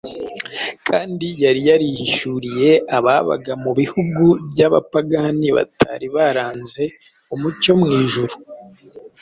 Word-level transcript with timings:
kandi 0.87 1.27
yari 1.43 1.61
yarihishuriye 1.69 2.71
ababaga 2.97 3.53
mu 3.63 3.71
bihugu 3.79 4.23
by’abapagani 4.49 5.47
batari 5.57 6.07
baranze 6.15 6.83
umucyo 7.33 7.71
w’ijuru. 7.81 8.33